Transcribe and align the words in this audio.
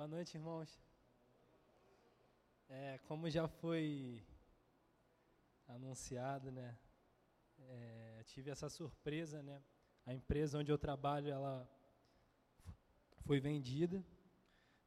Boa 0.00 0.08
noite, 0.08 0.34
irmãos. 0.34 0.80
É, 2.70 2.96
como 3.06 3.28
já 3.28 3.46
foi 3.46 4.24
anunciado, 5.68 6.50
né? 6.50 6.74
É, 7.68 8.24
tive 8.24 8.50
essa 8.50 8.70
surpresa, 8.70 9.42
né? 9.42 9.62
A 10.06 10.14
empresa 10.14 10.58
onde 10.58 10.72
eu 10.72 10.78
trabalho, 10.78 11.28
ela 11.28 11.68
foi 13.26 13.40
vendida 13.40 14.02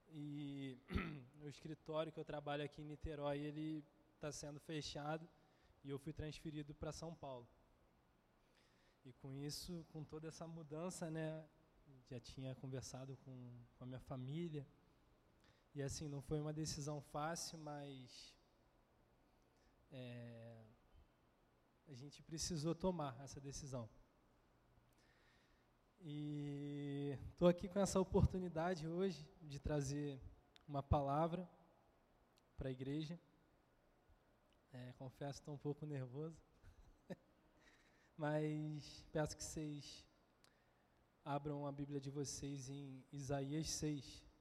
e 0.09 0.81
o 1.43 1.47
escritório 1.47 2.11
que 2.11 2.19
eu 2.19 2.25
trabalho 2.25 2.63
aqui 2.63 2.81
em 2.81 2.85
Niterói, 2.85 3.37
ele 3.37 3.85
está 4.15 4.31
sendo 4.31 4.59
fechado 4.59 5.29
e 5.83 5.91
eu 5.91 5.99
fui 5.99 6.11
transferido 6.11 6.73
para 6.73 6.91
São 6.91 7.13
Paulo. 7.13 7.47
E 9.05 9.13
com 9.13 9.37
isso, 9.37 9.85
com 9.91 10.03
toda 10.03 10.29
essa 10.29 10.47
mudança, 10.47 11.11
né? 11.11 11.45
Já 12.09 12.19
tinha 12.19 12.55
conversado 12.55 13.15
com, 13.17 13.63
com 13.75 13.83
a 13.83 13.85
minha 13.85 13.99
família 13.99 14.65
e 15.75 15.81
assim, 15.81 16.07
não 16.07 16.21
foi 16.21 16.39
uma 16.39 16.53
decisão 16.53 17.01
fácil, 17.01 17.57
mas 17.57 18.35
é, 19.91 20.63
a 21.87 21.93
gente 21.93 22.21
precisou 22.21 22.75
tomar 22.75 23.19
essa 23.23 23.41
decisão. 23.41 23.89
E 25.99 27.17
estou 27.29 27.47
aqui 27.47 27.67
com 27.67 27.79
essa 27.79 27.99
oportunidade 27.99 28.87
hoje 28.87 29.27
de 29.41 29.59
trazer 29.59 30.21
uma 30.67 30.83
palavra 30.83 31.49
para 32.55 32.69
a 32.69 32.71
igreja. 32.71 33.19
É, 34.71 34.93
confesso, 34.93 35.39
estou 35.39 35.55
um 35.55 35.57
pouco 35.57 35.85
nervoso. 35.85 36.39
Mas 38.15 39.03
peço 39.11 39.35
que 39.35 39.43
vocês 39.43 40.05
abram 41.25 41.65
a 41.65 41.71
Bíblia 41.71 41.99
de 41.99 42.11
vocês 42.11 42.69
em 42.69 43.03
Isaías 43.11 43.69
6. 43.69 44.32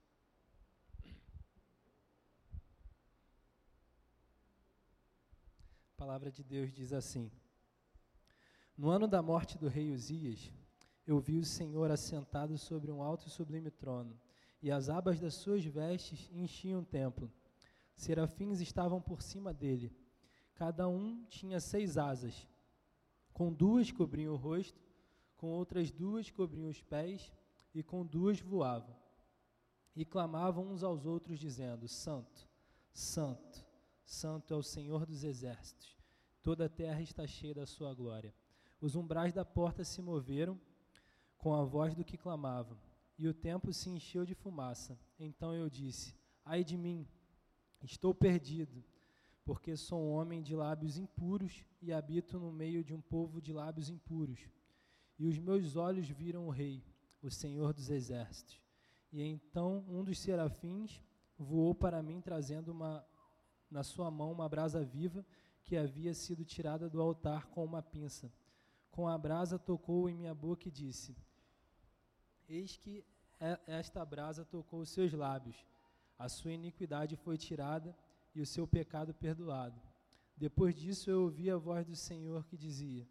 Palavra 6.02 6.32
de 6.32 6.42
Deus 6.42 6.72
diz 6.72 6.92
assim: 6.92 7.30
No 8.76 8.90
ano 8.90 9.06
da 9.06 9.22
morte 9.22 9.56
do 9.56 9.68
rei 9.68 9.92
Uzias, 9.92 10.52
eu 11.06 11.20
vi 11.20 11.38
o 11.38 11.44
Senhor 11.44 11.92
assentado 11.92 12.58
sobre 12.58 12.90
um 12.90 13.00
alto 13.00 13.28
e 13.28 13.30
sublime 13.30 13.70
trono, 13.70 14.20
e 14.60 14.68
as 14.68 14.88
abas 14.88 15.20
das 15.20 15.34
suas 15.34 15.64
vestes 15.64 16.28
enchiam 16.32 16.80
o 16.80 16.84
templo. 16.84 17.30
Serafins 17.94 18.60
estavam 18.60 19.00
por 19.00 19.22
cima 19.22 19.54
dele. 19.54 19.96
Cada 20.56 20.88
um 20.88 21.24
tinha 21.26 21.60
seis 21.60 21.96
asas. 21.96 22.48
Com 23.32 23.52
duas 23.52 23.92
cobriam 23.92 24.34
o 24.34 24.36
rosto, 24.36 24.82
com 25.36 25.50
outras 25.50 25.88
duas 25.92 26.28
cobriam 26.32 26.68
os 26.68 26.82
pés, 26.82 27.32
e 27.72 27.80
com 27.80 28.04
duas 28.04 28.40
voavam. 28.40 28.96
E 29.94 30.04
clamavam 30.04 30.66
uns 30.66 30.82
aos 30.82 31.06
outros, 31.06 31.38
dizendo: 31.38 31.86
Santo, 31.86 32.48
Santo, 32.92 33.64
Santo 34.12 34.52
é 34.52 34.56
o 34.56 34.62
Senhor 34.62 35.06
dos 35.06 35.24
exércitos. 35.24 35.96
Toda 36.42 36.66
a 36.66 36.68
terra 36.68 37.00
está 37.00 37.26
cheia 37.26 37.54
da 37.54 37.64
sua 37.64 37.94
glória. 37.94 38.34
Os 38.78 38.94
umbrais 38.94 39.32
da 39.32 39.42
porta 39.42 39.84
se 39.84 40.02
moveram 40.02 40.60
com 41.38 41.54
a 41.54 41.64
voz 41.64 41.94
do 41.94 42.04
que 42.04 42.18
clamavam, 42.18 42.76
e 43.18 43.26
o 43.26 43.32
templo 43.32 43.72
se 43.72 43.88
encheu 43.88 44.26
de 44.26 44.34
fumaça. 44.34 44.98
Então 45.18 45.54
eu 45.54 45.70
disse: 45.70 46.14
Ai 46.44 46.62
de 46.62 46.76
mim, 46.76 47.08
estou 47.82 48.14
perdido, 48.14 48.84
porque 49.46 49.76
sou 49.78 50.00
um 50.02 50.12
homem 50.12 50.42
de 50.42 50.54
lábios 50.54 50.98
impuros 50.98 51.64
e 51.80 51.90
habito 51.90 52.38
no 52.38 52.52
meio 52.52 52.84
de 52.84 52.92
um 52.92 53.00
povo 53.00 53.40
de 53.40 53.52
lábios 53.52 53.88
impuros. 53.88 54.40
E 55.18 55.26
os 55.26 55.38
meus 55.38 55.74
olhos 55.74 56.06
viram 56.06 56.46
o 56.46 56.50
Rei, 56.50 56.84
o 57.22 57.30
Senhor 57.30 57.72
dos 57.72 57.88
exércitos. 57.88 58.60
E 59.10 59.22
então 59.22 59.84
um 59.88 60.04
dos 60.04 60.18
serafins 60.18 61.02
voou 61.38 61.74
para 61.74 62.02
mim, 62.02 62.20
trazendo 62.20 62.72
uma 62.72 63.04
na 63.72 63.82
sua 63.82 64.10
mão 64.10 64.30
uma 64.30 64.48
brasa 64.48 64.84
viva 64.84 65.24
que 65.64 65.76
havia 65.76 66.12
sido 66.12 66.44
tirada 66.44 66.90
do 66.90 67.00
altar 67.00 67.46
com 67.46 67.64
uma 67.64 67.82
pinça. 67.82 68.30
Com 68.90 69.08
a 69.08 69.16
brasa 69.16 69.58
tocou 69.58 70.08
em 70.08 70.14
minha 70.14 70.34
boca 70.34 70.68
e 70.68 70.70
disse: 70.70 71.16
Eis 72.46 72.76
que 72.76 73.02
esta 73.66 74.04
brasa 74.04 74.44
tocou 74.44 74.80
os 74.80 74.90
seus 74.90 75.12
lábios. 75.12 75.56
A 76.18 76.28
sua 76.28 76.52
iniquidade 76.52 77.16
foi 77.16 77.38
tirada 77.38 77.96
e 78.34 78.40
o 78.40 78.46
seu 78.46 78.66
pecado 78.66 79.14
perdoado. 79.14 79.80
Depois 80.36 80.74
disso 80.74 81.10
eu 81.10 81.22
ouvi 81.22 81.50
a 81.50 81.56
voz 81.56 81.86
do 81.86 81.96
Senhor 81.96 82.44
que 82.44 82.56
dizia: 82.56 83.08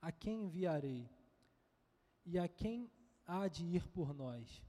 A 0.00 0.10
quem 0.10 0.44
enviarei? 0.44 1.08
E 2.26 2.38
a 2.38 2.48
quem 2.48 2.90
há 3.24 3.46
de 3.46 3.64
ir 3.64 3.86
por 3.88 4.12
nós? 4.12 4.60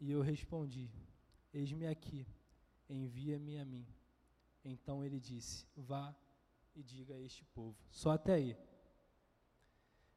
E 0.00 0.10
eu 0.10 0.22
respondi: 0.22 0.90
Eis-me 1.52 1.86
aqui 1.86 2.26
envia-me 2.88 3.58
a 3.58 3.64
mim. 3.64 3.86
Então 4.64 5.04
ele 5.04 5.20
disse: 5.20 5.66
Vá 5.76 6.14
e 6.74 6.82
diga 6.82 7.14
a 7.14 7.20
este 7.20 7.44
povo. 7.46 7.76
Só 7.90 8.10
até 8.10 8.34
aí. 8.34 8.56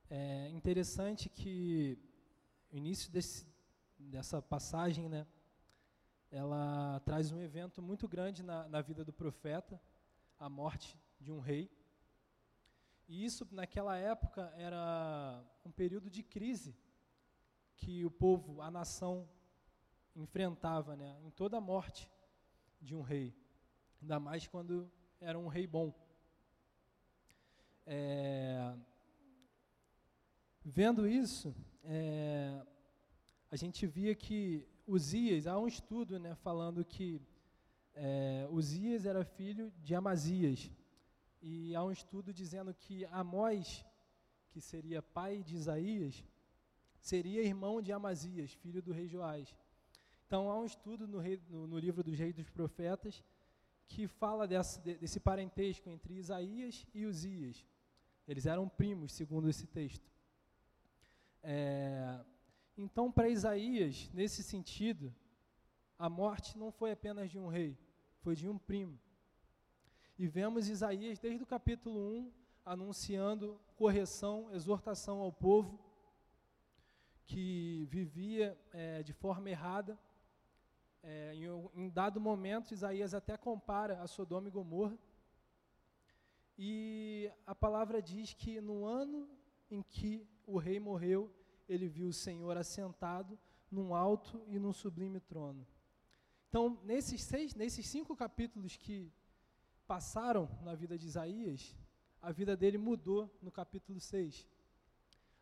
É 0.09 0.49
interessante 0.49 1.29
que 1.29 1.97
o 2.71 2.77
início 2.77 3.11
desse, 3.11 3.47
dessa 3.97 4.41
passagem, 4.41 5.07
né, 5.07 5.27
ela 6.31 6.99
traz 7.05 7.31
um 7.31 7.39
evento 7.39 7.81
muito 7.81 8.07
grande 8.07 8.41
na, 8.41 8.67
na 8.67 8.81
vida 8.81 9.05
do 9.05 9.13
profeta, 9.13 9.79
a 10.39 10.49
morte 10.49 10.99
de 11.19 11.31
um 11.31 11.39
rei. 11.39 11.71
E 13.07 13.23
isso, 13.23 13.47
naquela 13.51 13.97
época, 13.97 14.51
era 14.55 15.43
um 15.65 15.71
período 15.71 16.09
de 16.09 16.23
crise 16.23 16.75
que 17.75 18.03
o 18.03 18.11
povo, 18.11 18.61
a 18.61 18.69
nação, 18.69 19.27
enfrentava, 20.15 20.95
né, 20.95 21.19
em 21.23 21.29
toda 21.29 21.57
a 21.57 21.61
morte 21.61 22.11
de 22.81 22.95
um 22.95 23.01
rei, 23.01 23.35
ainda 24.01 24.19
mais 24.19 24.47
quando 24.47 24.91
era 25.19 25.37
um 25.37 25.47
rei 25.47 25.67
bom. 25.67 25.93
É, 27.85 28.75
vendo 30.63 31.07
isso, 31.07 31.55
é, 31.83 32.61
a 33.51 33.55
gente 33.55 33.85
via 33.85 34.13
que 34.15 34.67
Uzias, 34.87 35.47
há 35.47 35.57
um 35.57 35.67
estudo 35.67 36.19
né, 36.19 36.35
falando 36.35 36.85
que 36.85 37.21
é, 37.93 38.47
Uzias 38.49 39.05
era 39.05 39.23
filho 39.23 39.71
de 39.81 39.93
Amazias, 39.93 40.71
e 41.41 41.75
há 41.75 41.83
um 41.83 41.91
estudo 41.91 42.33
dizendo 42.33 42.73
que 42.73 43.05
Amós, 43.05 43.85
que 44.51 44.59
seria 44.59 45.01
pai 45.01 45.43
de 45.43 45.55
Isaías, 45.55 46.23
seria 46.99 47.41
irmão 47.41 47.81
de 47.81 47.91
Amazias, 47.91 48.53
filho 48.53 48.81
do 48.81 48.91
rei 48.91 49.07
Joás. 49.07 49.55
Então, 50.29 50.47
há 50.51 50.59
um 50.59 50.63
estudo 50.63 51.07
no, 51.07 51.17
rei, 51.17 51.41
no, 51.49 51.65
no 51.65 51.79
livro 51.79 52.03
dos 52.03 52.15
Reis 52.15 52.35
dos 52.35 52.47
Profetas 52.51 53.23
que 53.87 54.07
fala 54.07 54.47
desse 54.47 55.19
parentesco 55.19 55.89
entre 55.89 56.13
Isaías 56.13 56.85
e 56.93 57.03
Uzias. 57.03 57.65
Eles 58.27 58.45
eram 58.45 58.69
primos, 58.69 59.11
segundo 59.11 59.49
esse 59.49 59.65
texto. 59.65 60.07
É, 61.41 62.23
então, 62.77 63.11
para 63.11 63.27
Isaías, 63.27 64.07
nesse 64.13 64.43
sentido, 64.43 65.11
a 65.97 66.07
morte 66.07 66.55
não 66.59 66.71
foi 66.71 66.91
apenas 66.91 67.31
de 67.31 67.39
um 67.39 67.47
rei, 67.47 67.75
foi 68.21 68.35
de 68.35 68.47
um 68.47 68.59
primo. 68.59 68.99
E 70.15 70.27
vemos 70.27 70.69
Isaías, 70.69 71.17
desde 71.17 71.41
o 71.41 71.47
capítulo 71.47 71.99
1, 71.99 72.31
anunciando 72.63 73.59
correção, 73.75 74.51
exortação 74.53 75.21
ao 75.21 75.33
povo 75.33 75.79
que 77.25 77.87
vivia 77.89 78.55
é, 78.71 79.01
de 79.01 79.11
forma 79.11 79.49
errada 79.49 79.97
é, 81.01 81.33
em, 81.35 81.83
em 81.85 81.89
dado 81.89 82.19
momento, 82.19 82.73
Isaías 82.73 83.13
até 83.13 83.37
compara 83.37 84.01
a 84.01 84.07
Sodoma 84.07 84.47
e 84.47 84.51
Gomorra. 84.51 84.97
E 86.57 87.31
a 87.45 87.55
palavra 87.55 88.01
diz 88.01 88.33
que 88.33 88.59
no 88.59 88.85
ano 88.85 89.29
em 89.71 89.81
que 89.81 90.27
o 90.45 90.57
rei 90.57 90.79
morreu, 90.79 91.31
ele 91.67 91.87
viu 91.87 92.07
o 92.07 92.13
Senhor 92.13 92.57
assentado 92.57 93.39
num 93.71 93.93
alto 93.93 94.43
e 94.47 94.59
num 94.59 94.73
sublime 94.73 95.19
trono. 95.19 95.65
Então, 96.49 96.79
nesses, 96.83 97.21
seis, 97.21 97.53
nesses 97.53 97.85
cinco 97.85 98.15
capítulos 98.15 98.75
que 98.75 99.11
passaram 99.87 100.49
na 100.63 100.73
vida 100.73 100.97
de 100.97 101.05
Isaías, 101.05 101.75
a 102.21 102.31
vida 102.31 102.57
dele 102.57 102.77
mudou 102.77 103.29
no 103.41 103.51
capítulo 103.51 103.99
6. 103.99 104.47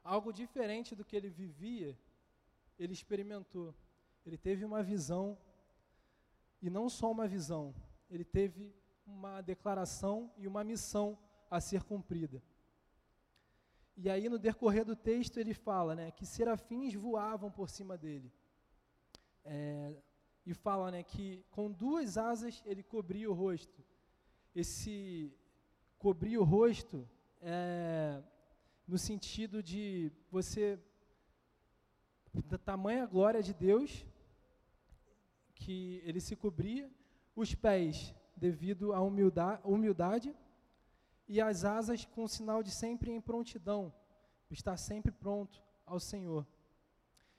Algo 0.04 0.32
diferente 0.32 0.96
do 0.96 1.04
que 1.04 1.16
ele 1.16 1.30
vivia, 1.30 1.98
ele 2.78 2.94
experimentou. 2.94 3.74
Ele 4.26 4.38
teve 4.38 4.64
uma 4.66 4.84
visão 4.84 5.38
e 6.62 6.70
não 6.70 6.90
só 6.90 7.12
uma 7.12 7.28
visão, 7.28 7.74
ele 8.10 8.24
teve 8.24 8.74
uma 9.06 9.42
declaração 9.42 10.32
e 10.38 10.48
uma 10.48 10.64
missão 10.64 11.18
a 11.50 11.62
ser 11.62 11.84
cumprida. 11.84 12.42
E 13.96 14.10
aí, 14.10 14.30
no 14.30 14.38
decorrer 14.38 14.86
do 14.86 14.96
texto, 14.96 15.40
ele 15.40 15.54
fala 15.54 15.96
né, 15.96 16.12
que 16.12 16.26
serafins 16.26 16.94
voavam 16.94 17.50
por 17.50 17.70
cima 17.70 17.98
dele. 17.98 18.32
É, 19.44 19.96
e 20.46 20.54
fala 20.54 20.92
né, 20.92 21.04
que 21.04 21.44
com 21.50 21.72
duas 21.72 22.18
asas 22.18 22.62
ele 22.66 22.84
cobria 22.84 23.30
o 23.30 23.34
rosto. 23.34 23.84
Esse 24.54 25.34
cobrir 25.98 26.38
o 26.38 26.44
rosto 26.44 27.08
é 27.42 28.22
no 28.88 28.98
sentido 28.98 29.62
de 29.62 30.12
você, 30.32 30.80
da 32.46 32.58
tamanha 32.58 33.06
glória 33.06 33.44
de 33.44 33.54
Deus, 33.54 34.06
que 35.62 36.02
ele 36.08 36.22
se 36.28 36.36
cobria, 36.44 36.86
os 37.36 37.54
pés 37.66 38.14
devido 38.36 38.94
à 38.94 39.02
humildade, 39.74 40.30
e 41.28 41.42
as 41.42 41.66
asas 41.78 42.06
com 42.06 42.28
sinal 42.28 42.62
de 42.68 42.72
sempre 42.72 43.12
em 43.12 43.20
prontidão, 43.30 43.82
estar 44.50 44.78
sempre 44.78 45.12
pronto 45.12 45.62
ao 45.86 46.00
Senhor. 46.00 46.44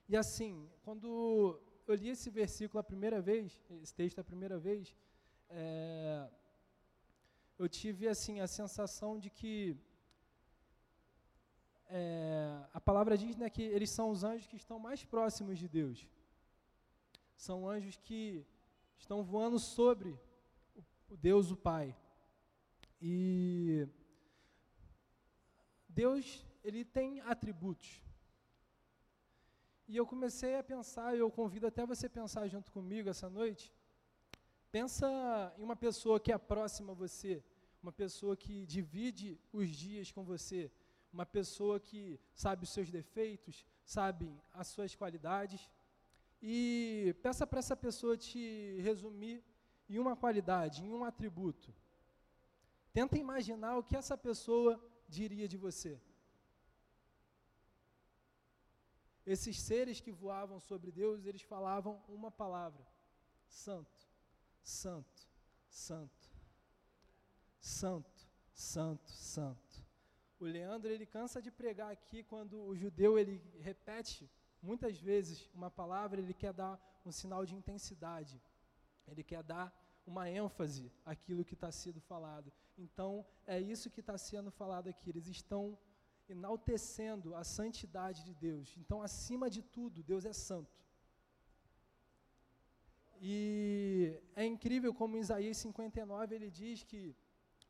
E 0.08 0.16
assim, 0.16 0.52
quando 0.84 1.08
eu 1.86 1.94
li 1.94 2.08
esse 2.10 2.28
versículo 2.28 2.80
a 2.80 2.90
primeira 2.92 3.20
vez, 3.30 3.60
esse 3.82 3.94
texto 3.94 4.18
a 4.18 4.24
primeira 4.30 4.58
vez, 4.58 4.94
é, 5.48 6.28
eu 7.58 7.68
tive 7.68 8.06
assim 8.14 8.40
a 8.40 8.46
sensação 8.46 9.18
de 9.18 9.30
que 9.30 9.76
é, 11.88 12.60
a 12.74 12.80
palavra 12.80 13.16
diz 13.16 13.34
né, 13.36 13.48
que 13.48 13.62
eles 13.62 13.90
são 13.90 14.10
os 14.10 14.22
anjos 14.22 14.46
que 14.46 14.56
estão 14.56 14.78
mais 14.78 15.04
próximos 15.04 15.58
de 15.58 15.68
Deus. 15.68 16.06
São 17.38 17.68
anjos 17.68 17.96
que 17.96 18.44
estão 18.98 19.22
voando 19.22 19.60
sobre 19.60 20.18
o, 21.08 21.16
Deus, 21.16 21.52
o 21.52 21.56
Pai. 21.56 21.96
E 23.00 23.86
Deus, 25.88 26.44
ele 26.64 26.84
tem 26.84 27.20
atributos. 27.20 28.02
E 29.86 29.96
eu 29.96 30.04
comecei 30.04 30.56
a 30.56 30.64
pensar, 30.64 31.14
e 31.14 31.20
eu 31.20 31.30
convido 31.30 31.68
até 31.68 31.86
você 31.86 32.08
pensar 32.08 32.48
junto 32.48 32.72
comigo 32.72 33.08
essa 33.08 33.30
noite. 33.30 33.72
Pensa 34.72 35.08
em 35.56 35.62
uma 35.62 35.76
pessoa 35.76 36.18
que 36.18 36.32
é 36.32 36.38
próxima 36.38 36.90
a 36.90 36.96
você, 36.96 37.42
uma 37.80 37.92
pessoa 37.92 38.36
que 38.36 38.66
divide 38.66 39.40
os 39.52 39.68
dias 39.70 40.10
com 40.10 40.24
você, 40.24 40.72
uma 41.12 41.24
pessoa 41.24 41.78
que 41.78 42.18
sabe 42.34 42.64
os 42.64 42.70
seus 42.70 42.90
defeitos, 42.90 43.64
sabe 43.84 44.28
as 44.52 44.66
suas 44.66 44.96
qualidades. 44.96 45.70
E 46.40 47.14
peça 47.22 47.46
para 47.46 47.58
essa 47.58 47.76
pessoa 47.76 48.16
te 48.16 48.78
resumir 48.80 49.42
em 49.88 49.98
uma 49.98 50.14
qualidade, 50.16 50.84
em 50.84 50.92
um 50.92 51.04
atributo. 51.04 51.74
Tenta 52.92 53.18
imaginar 53.18 53.76
o 53.76 53.82
que 53.82 53.96
essa 53.96 54.16
pessoa 54.16 54.80
diria 55.08 55.48
de 55.48 55.56
você. 55.56 56.00
Esses 59.26 59.60
seres 59.60 60.00
que 60.00 60.10
voavam 60.10 60.58
sobre 60.60 60.90
Deus, 60.90 61.26
eles 61.26 61.42
falavam 61.42 62.02
uma 62.08 62.30
palavra: 62.30 62.86
Santo, 63.46 64.08
Santo, 64.62 65.28
Santo, 65.68 66.26
Santo, 67.60 68.26
Santo, 68.52 69.10
Santo. 69.10 69.84
O 70.40 70.44
Leandro 70.44 70.90
ele 70.90 71.04
cansa 71.04 71.42
de 71.42 71.50
pregar 71.50 71.90
aqui 71.90 72.22
quando 72.22 72.58
o 72.60 72.74
judeu 72.76 73.18
ele 73.18 73.42
repete 73.60 74.30
muitas 74.62 74.98
vezes 74.98 75.48
uma 75.54 75.70
palavra, 75.70 76.20
ele 76.20 76.34
quer 76.34 76.52
dar 76.52 76.74
um 77.04 77.12
sinal 77.12 77.44
de 77.44 77.54
intensidade. 77.54 78.40
Ele 79.06 79.22
quer 79.22 79.42
dar 79.42 79.66
uma 80.06 80.28
ênfase 80.28 80.90
àquilo 81.04 81.44
que 81.44 81.54
está 81.54 81.70
sendo 81.70 82.00
falado. 82.00 82.52
Então, 82.76 83.26
é 83.46 83.60
isso 83.60 83.90
que 83.90 84.00
está 84.00 84.16
sendo 84.16 84.50
falado 84.50 84.88
aqui. 84.88 85.10
Eles 85.10 85.26
estão 85.26 85.78
enaltecendo 86.28 87.34
a 87.34 87.44
santidade 87.44 88.24
de 88.24 88.34
Deus. 88.34 88.76
Então, 88.76 89.02
acima 89.02 89.48
de 89.48 89.62
tudo, 89.62 90.02
Deus 90.02 90.24
é 90.24 90.32
santo. 90.32 90.76
E 93.20 94.20
é 94.36 94.44
incrível 94.44 94.92
como 94.94 95.16
em 95.16 95.20
Isaías 95.20 95.56
59 95.56 96.34
ele 96.34 96.50
diz 96.50 96.84
que 96.84 97.16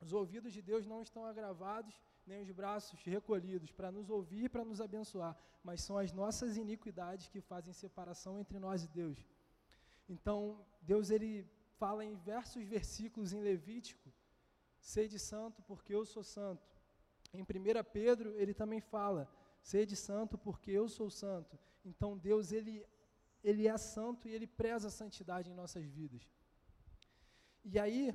os 0.01 0.13
ouvidos 0.13 0.53
de 0.53 0.63
Deus 0.71 0.87
não 0.87 1.01
estão 1.03 1.25
agravados, 1.25 1.95
nem 2.31 2.41
os 2.45 2.51
braços 2.61 3.03
recolhidos 3.15 3.71
para 3.79 3.91
nos 3.97 4.09
ouvir 4.17 4.45
e 4.45 4.53
para 4.55 4.65
nos 4.71 4.81
abençoar, 4.87 5.35
mas 5.63 5.83
são 5.87 5.97
as 6.03 6.13
nossas 6.13 6.57
iniquidades 6.65 7.29
que 7.33 7.41
fazem 7.41 7.73
separação 7.73 8.39
entre 8.39 8.59
nós 8.67 8.85
e 8.85 8.89
Deus. 9.01 9.19
Então, 10.09 10.39
Deus 10.81 11.11
ele 11.11 11.33
fala 11.83 12.05
em 12.05 12.15
diversos 12.15 12.63
versículos 12.65 13.33
em 13.33 13.41
Levítico, 13.41 14.09
sede 14.79 15.19
santo 15.19 15.63
porque 15.63 15.95
eu 15.95 16.05
sou 16.05 16.25
santo. 16.37 16.67
Em 17.33 17.43
1 17.43 17.47
Pedro, 17.93 18.29
ele 18.43 18.55
também 18.55 18.81
fala, 18.81 19.23
sede 19.61 19.97
santo 19.97 20.37
porque 20.39 20.71
eu 20.71 20.89
sou 20.89 21.11
santo. 21.11 21.59
Então, 21.85 22.17
Deus 22.17 22.53
ele 22.53 22.77
ele 23.43 23.69
é 23.69 23.77
santo 23.79 24.29
e 24.29 24.33
ele 24.37 24.47
preza 24.47 24.89
a 24.89 24.97
santidade 25.01 25.51
em 25.51 25.55
nossas 25.55 25.85
vidas. 25.85 26.29
E 27.65 27.79
aí, 27.79 28.13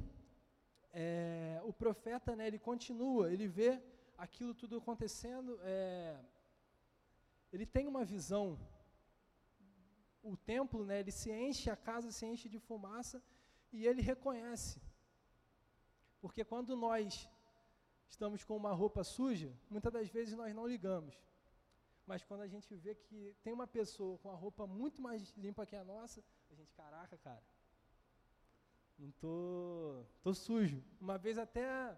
é, 0.91 1.61
o 1.63 1.71
profeta, 1.71 2.35
né, 2.35 2.47
ele 2.47 2.59
continua, 2.59 3.31
ele 3.31 3.47
vê 3.47 3.81
aquilo 4.17 4.53
tudo 4.53 4.77
acontecendo, 4.77 5.59
é, 5.61 6.19
ele 7.51 7.65
tem 7.65 7.87
uma 7.87 8.03
visão. 8.03 8.59
O 10.21 10.37
templo, 10.37 10.85
né, 10.85 10.99
ele 10.99 11.11
se 11.11 11.31
enche, 11.31 11.69
a 11.69 11.75
casa 11.75 12.11
se 12.11 12.25
enche 12.25 12.47
de 12.47 12.59
fumaça 12.59 13.21
e 13.71 13.85
ele 13.85 14.01
reconhece. 14.01 14.81
Porque 16.21 16.45
quando 16.45 16.75
nós 16.75 17.29
estamos 18.07 18.43
com 18.43 18.55
uma 18.55 18.71
roupa 18.71 19.03
suja, 19.03 19.51
muitas 19.69 19.91
das 19.91 20.07
vezes 20.07 20.35
nós 20.35 20.55
não 20.55 20.65
ligamos. 20.65 21.15
Mas 22.05 22.23
quando 22.23 22.41
a 22.41 22.47
gente 22.47 22.73
vê 22.75 22.95
que 22.95 23.35
tem 23.43 23.53
uma 23.53 23.67
pessoa 23.67 24.17
com 24.19 24.29
a 24.29 24.35
roupa 24.35 24.65
muito 24.65 25.01
mais 25.01 25.31
limpa 25.37 25.65
que 25.65 25.75
a 25.75 25.83
nossa, 25.83 26.23
a 26.49 26.55
gente, 26.55 26.71
caraca, 26.73 27.17
cara, 27.17 27.43
não 28.97 29.11
tô, 29.11 30.05
tô 30.21 30.33
sujo. 30.33 30.83
Uma 30.99 31.17
vez 31.17 31.37
até 31.37 31.97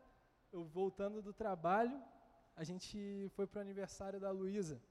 eu 0.55 0.63
voltando 0.63 1.21
do 1.21 1.33
trabalho, 1.33 1.97
a 2.55 2.63
gente 2.63 2.97
foi 3.35 3.45
para 3.45 3.59
o 3.59 3.61
aniversário 3.61 4.19
da 4.25 4.31
Luísa. 4.31 4.81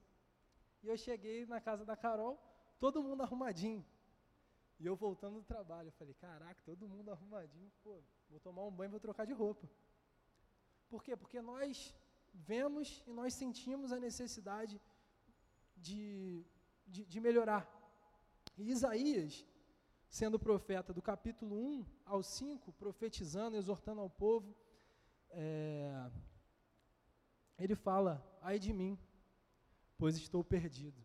E 0.83 0.89
eu 0.89 0.97
cheguei 0.97 1.47
na 1.47 1.59
casa 1.69 1.85
da 1.91 1.97
Carol, 1.97 2.39
todo 2.79 3.03
mundo 3.03 3.23
arrumadinho. 3.23 3.83
E 4.79 4.85
eu 4.85 4.95
voltando 4.95 5.37
do 5.41 5.47
trabalho, 5.55 5.89
eu 5.89 5.93
falei, 5.93 6.15
caraca, 6.15 6.61
todo 6.71 6.87
mundo 6.87 7.11
arrumadinho, 7.11 7.73
pô, 7.83 8.03
vou 8.29 8.41
tomar 8.41 8.65
um 8.65 8.71
banho 8.71 8.91
e 8.91 8.97
vou 8.97 9.01
trocar 9.01 9.25
de 9.25 9.33
roupa. 9.33 9.67
Por 10.91 11.03
quê? 11.03 11.17
Porque 11.17 11.41
nós 11.41 11.95
vemos 12.35 13.03
e 13.07 13.13
nós 13.21 13.33
sentimos 13.33 13.91
a 13.91 13.99
necessidade 13.99 14.79
de, 15.75 16.45
de, 16.87 17.07
de 17.07 17.21
melhorar. 17.21 17.65
E 18.59 18.71
Isaías, 18.71 19.47
sendo 20.11 20.39
profeta 20.39 20.93
do 20.93 21.01
capítulo 21.01 21.57
1 21.57 21.87
ao 22.05 22.23
5, 22.23 22.71
profetizando, 22.75 23.57
exortando 23.57 24.03
ao 24.03 24.11
povo, 24.11 24.55
é, 25.35 26.11
ele 27.59 27.75
fala: 27.75 28.23
ai 28.41 28.59
de 28.59 28.73
mim, 28.73 28.99
pois 29.97 30.17
estou 30.17 30.43
perdido. 30.43 31.03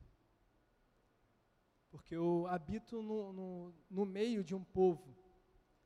Porque 1.90 2.16
eu 2.16 2.46
habito 2.48 3.02
no, 3.02 3.34
no, 3.34 3.74
no 3.90 4.06
meio 4.06 4.44
de 4.44 4.54
um 4.54 4.64
povo 4.64 5.16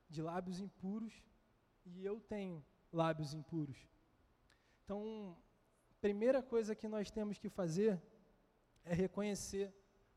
de 0.09 0.21
lábios 0.21 0.59
impuros 0.59 1.13
e 1.85 2.03
eu 2.03 2.19
tenho 2.19 2.63
lábios 2.91 3.33
impuros. 3.33 3.77
Então, 4.83 5.37
primeira 6.01 6.43
coisa 6.43 6.75
que 6.75 6.87
nós 6.87 7.09
temos 7.09 7.37
que 7.37 7.49
fazer 7.49 8.01
é 8.83 8.93
reconhecer 8.93 9.73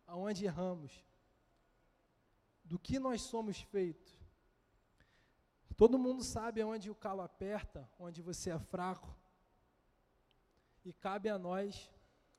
aonde 0.07 0.45
erramos, 0.45 1.05
do 2.65 2.79
que 2.79 2.99
nós 2.99 3.23
somos 3.23 3.61
feitos. 3.61 4.16
Todo 5.77 5.99
mundo 5.99 6.23
sabe 6.23 6.63
aonde 6.63 6.91
o 6.91 6.95
calo 6.95 7.21
aperta, 7.21 7.89
onde 7.99 8.23
você 8.23 8.51
é 8.51 8.59
fraco. 8.59 9.15
E 10.85 10.93
cabe 10.93 11.29
a 11.29 11.39
nós 11.39 11.91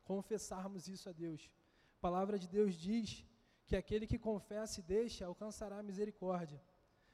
confessarmos 0.04 0.88
isso 0.88 1.08
a 1.10 1.12
Deus. 1.12 1.52
A 1.98 2.00
palavra 2.00 2.40
de 2.40 2.48
Deus 2.48 2.74
diz 2.76 3.24
que 3.68 3.76
aquele 3.76 4.08
que 4.08 4.18
confessa 4.18 4.80
e 4.80 4.84
deixa 4.84 5.26
alcançará 5.26 5.84
misericórdia, 5.84 6.60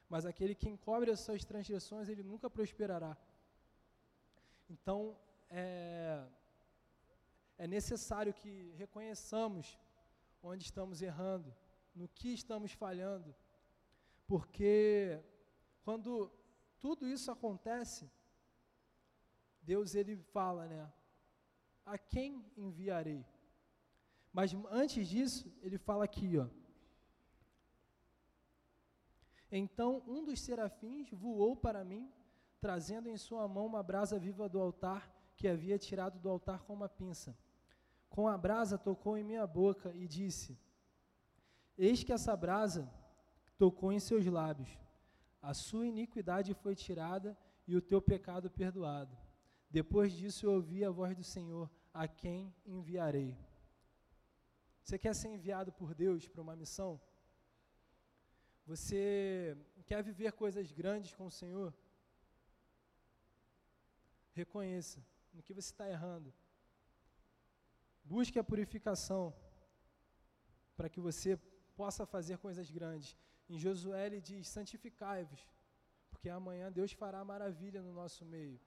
mas 0.08 0.24
aquele 0.24 0.54
que 0.54 0.68
encobre 0.68 1.10
as 1.10 1.20
suas 1.20 1.44
transgressões, 1.44 2.08
ele 2.08 2.22
nunca 2.22 2.48
prosperará. 2.48 3.16
Então, 4.70 5.16
é, 5.50 6.24
é 7.58 7.66
necessário 7.66 8.32
que 8.32 8.72
reconheçamos 8.76 9.78
onde 10.42 10.64
estamos 10.64 11.02
errando, 11.02 11.52
no 11.94 12.08
que 12.08 12.32
estamos 12.32 12.72
falhando, 12.72 13.34
porque 14.26 15.20
quando 15.84 16.30
tudo 16.80 17.06
isso 17.06 17.30
acontece, 17.30 18.10
Deus 19.62 19.94
ele 19.94 20.16
fala, 20.16 20.66
né? 20.66 20.92
A 21.84 21.96
quem 21.98 22.44
enviarei? 22.56 23.24
Mas 24.32 24.52
antes 24.70 25.06
disso, 25.06 25.52
ele 25.62 25.78
fala 25.78 26.04
aqui, 26.04 26.38
ó. 26.38 26.48
Então 29.50 30.02
um 30.06 30.24
dos 30.24 30.40
serafins 30.40 31.08
voou 31.12 31.54
para 31.54 31.84
mim, 31.84 32.10
trazendo 32.60 33.08
em 33.08 33.16
sua 33.16 33.46
mão 33.46 33.66
uma 33.66 33.82
brasa 33.82 34.18
viva 34.18 34.48
do 34.48 34.60
altar 34.60 35.12
que 35.36 35.46
havia 35.46 35.78
tirado 35.78 36.18
do 36.18 36.28
altar 36.28 36.62
com 36.62 36.72
uma 36.72 36.88
pinça. 36.88 37.36
Com 38.08 38.26
a 38.26 38.36
brasa 38.38 38.78
tocou 38.78 39.16
em 39.18 39.24
minha 39.24 39.46
boca 39.46 39.92
e 39.94 40.08
disse: 40.08 40.58
Eis 41.76 42.02
que 42.02 42.12
essa 42.12 42.36
brasa 42.36 42.90
tocou 43.58 43.92
em 43.92 44.00
seus 44.00 44.24
lábios. 44.26 44.83
A 45.50 45.52
sua 45.52 45.86
iniquidade 45.86 46.54
foi 46.62 46.74
tirada 46.74 47.30
e 47.70 47.76
o 47.76 47.82
teu 47.90 48.00
pecado 48.00 48.50
perdoado. 48.50 49.14
Depois 49.78 50.10
disso 50.18 50.46
eu 50.46 50.52
ouvi 50.58 50.82
a 50.82 50.90
voz 51.00 51.14
do 51.14 51.24
Senhor: 51.34 51.66
A 52.02 52.06
quem 52.08 52.54
enviarei? 52.64 53.36
Você 54.82 54.96
quer 54.98 55.14
ser 55.14 55.28
enviado 55.28 55.70
por 55.80 55.94
Deus 55.94 56.26
para 56.26 56.40
uma 56.46 56.56
missão? 56.62 56.90
Você 58.70 59.54
quer 59.84 60.02
viver 60.02 60.32
coisas 60.32 60.72
grandes 60.72 61.14
com 61.14 61.26
o 61.26 61.36
Senhor? 61.40 61.74
Reconheça 64.32 65.04
no 65.34 65.42
que 65.42 65.52
você 65.52 65.70
está 65.74 65.86
errando. 65.96 66.32
Busque 68.02 68.38
a 68.38 68.48
purificação 68.52 69.22
para 70.76 70.88
que 70.88 71.00
você 71.08 71.36
possa 71.76 72.06
fazer 72.06 72.38
coisas 72.38 72.70
grandes. 72.70 73.14
Em 73.48 73.58
Josué 73.58 74.06
ele 74.06 74.20
diz: 74.20 74.48
santificai-vos, 74.48 75.42
porque 76.10 76.28
amanhã 76.28 76.72
Deus 76.72 76.92
fará 76.92 77.20
maravilha 77.24 77.82
no 77.82 77.92
nosso 77.92 78.24
meio. 78.24 78.58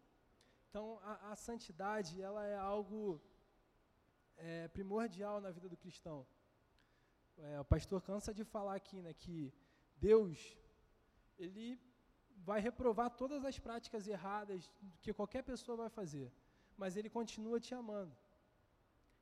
Então 0.70 1.00
a, 1.12 1.32
a 1.32 1.36
santidade 1.36 2.22
ela 2.22 2.46
é 2.46 2.58
algo 2.58 3.22
é, 4.38 4.68
primordial 4.68 5.40
na 5.46 5.52
vida 5.52 5.68
do 5.68 5.78
cristão. 5.78 6.20
É, 7.38 7.60
o 7.60 7.66
pastor 7.66 8.02
cansa 8.02 8.34
de 8.34 8.44
falar 8.44 8.76
aqui, 8.76 9.02
né, 9.02 9.14
que 9.14 9.54
Deus, 10.10 10.58
ele 11.38 11.80
vai 12.50 12.60
reprovar 12.60 13.10
todas 13.22 13.44
as 13.50 13.58
práticas 13.60 14.08
erradas 14.08 14.70
que 15.02 15.14
qualquer 15.14 15.44
pessoa 15.44 15.76
vai 15.84 15.90
fazer, 15.90 16.32
mas 16.82 16.96
ele 16.96 17.10
continua 17.10 17.60
te 17.60 17.74
amando. 17.74 18.16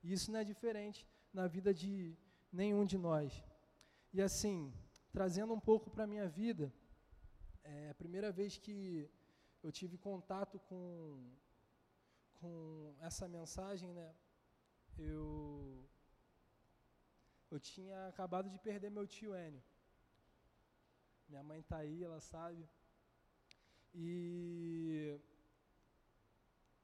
E 0.04 0.14
isso 0.14 0.32
não 0.32 0.40
é 0.40 0.44
diferente 0.44 1.08
na 1.34 1.48
vida 1.48 1.74
de 1.74 2.16
nenhum 2.52 2.86
de 2.86 2.98
nós. 2.98 3.44
E 4.14 4.22
assim, 4.22 4.58
trazendo 5.18 5.54
um 5.54 5.64
pouco 5.70 5.90
para 5.90 6.04
a 6.04 6.12
minha 6.14 6.28
vida, 6.28 6.66
é 7.64 7.90
a 7.90 7.96
primeira 8.02 8.30
vez 8.40 8.58
que 8.64 9.10
eu 9.64 9.72
tive 9.72 9.98
contato 9.98 10.60
com, 10.70 10.84
com 12.40 12.94
essa 13.00 13.26
mensagem, 13.38 13.94
né, 14.00 14.10
eu, 14.98 15.26
eu 17.50 17.60
tinha 17.72 18.08
acabado 18.10 18.50
de 18.50 18.60
perder 18.60 18.90
meu 18.92 19.08
tio 19.08 19.34
Enio. 19.34 19.64
Minha 21.30 21.44
mãe 21.50 21.62
está 21.62 21.78
aí, 21.78 22.04
ela 22.04 22.20
sabe. 22.20 22.68
E 23.94 25.18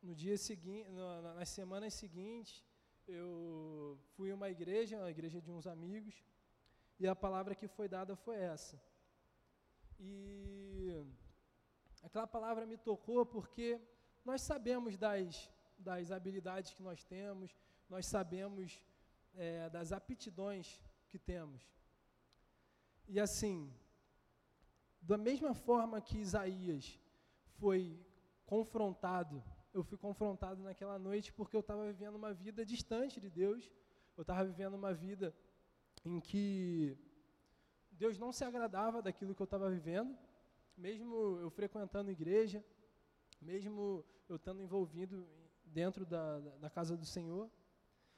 no 0.01 0.15
dia 0.15 0.37
seguinte, 0.37 0.89
nas 1.37 1.49
semanas 1.49 1.93
seguintes, 1.93 2.63
eu 3.05 3.99
fui 4.15 4.31
a 4.31 4.35
uma 4.35 4.49
igreja, 4.49 4.97
uma 4.97 5.11
igreja 5.17 5.41
de 5.41 5.51
uns 5.51 5.67
amigos, 5.67 6.15
e 7.01 7.07
a 7.07 7.15
palavra 7.15 7.55
que 7.55 7.67
foi 7.67 7.87
dada 7.87 8.15
foi 8.15 8.37
essa. 8.37 8.79
E 9.99 11.03
aquela 12.03 12.27
palavra 12.27 12.63
me 12.63 12.77
tocou 12.77 13.25
porque 13.25 13.81
nós 14.23 14.39
sabemos 14.43 14.95
das, 14.97 15.49
das 15.79 16.11
habilidades 16.11 16.75
que 16.75 16.83
nós 16.83 17.03
temos, 17.03 17.57
nós 17.89 18.05
sabemos 18.05 18.79
é, 19.33 19.67
das 19.71 19.91
aptidões 19.91 20.67
que 21.09 21.17
temos. 21.17 21.63
E 23.07 23.19
assim, 23.19 23.73
da 25.01 25.17
mesma 25.17 25.55
forma 25.55 25.99
que 25.99 26.19
Isaías 26.19 26.99
foi 27.57 27.99
confrontado, 28.45 29.43
eu 29.73 29.83
fui 29.83 29.97
confrontado 29.97 30.61
naquela 30.61 30.99
noite 30.99 31.33
porque 31.33 31.55
eu 31.55 31.61
estava 31.61 31.83
vivendo 31.87 32.13
uma 32.13 32.31
vida 32.31 32.63
distante 32.63 33.19
de 33.19 33.29
Deus, 33.41 33.71
eu 34.15 34.21
estava 34.21 34.45
vivendo 34.45 34.75
uma 34.75 34.93
vida 34.93 35.33
em 36.03 36.19
que 36.19 36.97
Deus 37.91 38.17
não 38.17 38.31
se 38.31 38.43
agradava 38.43 39.01
daquilo 39.01 39.35
que 39.35 39.41
eu 39.41 39.45
estava 39.45 39.69
vivendo, 39.69 40.17
mesmo 40.77 41.15
eu 41.39 41.49
frequentando 41.49 42.09
igreja, 42.09 42.63
mesmo 43.41 44.03
eu 44.27 44.37
estando 44.37 44.61
envolvido 44.61 45.27
dentro 45.65 46.05
da, 46.05 46.39
da 46.39 46.69
casa 46.69 46.97
do 46.97 47.05
Senhor, 47.05 47.49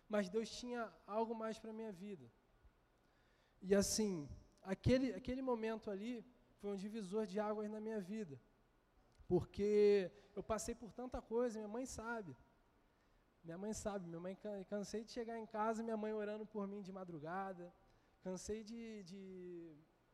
mas 0.07 0.29
Deus 0.29 0.49
tinha 0.49 0.91
algo 1.05 1.33
mais 1.35 1.59
para 1.59 1.71
a 1.71 1.73
minha 1.73 1.91
vida. 1.91 2.31
E 3.61 3.73
assim, 3.73 4.29
aquele, 4.61 5.13
aquele 5.13 5.41
momento 5.41 5.89
ali 5.89 6.23
foi 6.59 6.71
um 6.71 6.75
divisor 6.75 7.25
de 7.25 7.39
águas 7.39 7.69
na 7.69 7.79
minha 7.79 7.99
vida. 7.99 8.39
Porque 9.27 10.11
eu 10.35 10.43
passei 10.43 10.75
por 10.75 10.91
tanta 10.91 11.21
coisa, 11.21 11.59
minha 11.59 11.67
mãe 11.67 11.85
sabe. 11.85 12.35
Minha 13.43 13.57
mãe 13.63 13.73
sabe, 13.73 14.07
minha 14.07 14.21
mãe 14.25 14.35
cansei 14.69 15.03
de 15.03 15.11
chegar 15.11 15.37
em 15.37 15.45
casa, 15.45 15.83
minha 15.83 15.97
mãe 16.03 16.13
orando 16.13 16.45
por 16.45 16.65
mim 16.71 16.81
de 16.81 16.93
madrugada. 16.99 17.65
Cansei 18.25 18.63
de, 18.63 19.03
de, 19.03 19.23